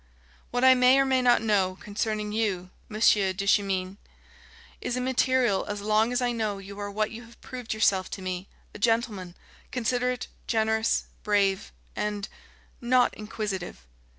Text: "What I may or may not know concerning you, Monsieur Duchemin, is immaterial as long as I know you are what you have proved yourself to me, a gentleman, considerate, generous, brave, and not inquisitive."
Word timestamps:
"What 0.49 0.63
I 0.63 0.73
may 0.73 0.97
or 0.99 1.05
may 1.05 1.21
not 1.21 1.43
know 1.43 1.77
concerning 1.79 2.31
you, 2.31 2.71
Monsieur 2.89 3.33
Duchemin, 3.33 3.99
is 4.81 4.97
immaterial 4.97 5.63
as 5.65 5.79
long 5.81 6.11
as 6.11 6.23
I 6.23 6.31
know 6.31 6.57
you 6.57 6.79
are 6.79 6.89
what 6.89 7.11
you 7.11 7.21
have 7.25 7.39
proved 7.41 7.71
yourself 7.71 8.09
to 8.17 8.21
me, 8.23 8.49
a 8.73 8.79
gentleman, 8.79 9.35
considerate, 9.69 10.25
generous, 10.47 11.03
brave, 11.21 11.71
and 11.95 12.27
not 12.81 13.13
inquisitive." 13.13 13.85